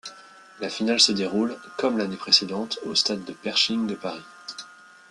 La 0.59 0.67
finale 0.71 0.99
se 0.99 1.11
déroule, 1.11 1.55
comme 1.77 1.99
l'année 1.99 2.17
précédente 2.17 2.79
au 2.85 2.95
stade 2.95 3.21
Pershing 3.43 3.85
de 3.85 3.93
Paris. 3.93 4.25